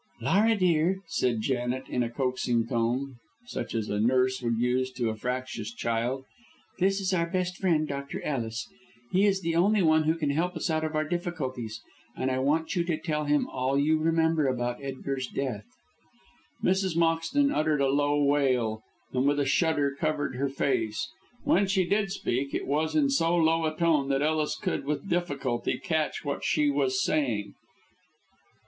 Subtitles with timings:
[0.19, 5.09] "Laura, dear," said Janet, in a coaxing tone, such as a nurse would use to
[5.11, 6.25] a fractious child,
[6.79, 8.19] "this is our best friend, Dr.
[8.23, 8.67] Ellis.
[9.11, 11.83] He is the only one who can help us out of our difficulties,
[12.17, 15.65] and I want you to tell him all you remember about Edgar's death."
[16.63, 16.97] Mrs.
[16.97, 18.81] Moxton uttered a low wail,
[19.13, 21.11] and with a shudder covered her face.
[21.43, 25.07] When she did speak, it was in so low a tone that Ellis could with
[25.07, 27.53] difficulty catch what she was saying.